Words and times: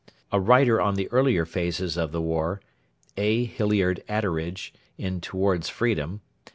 A 0.31 0.39
writer 0.39 0.81
on 0.81 0.95
the 0.95 1.07
earlier 1.11 1.45
phases 1.45 1.95
of 1.95 2.11
the 2.11 2.23
war 2.23 2.59
[A. 3.17 3.45
Hilliard 3.45 4.03
Atteridge, 4.09 4.73
TOWARDS 4.99 5.69
FREEDOM. 5.69 6.21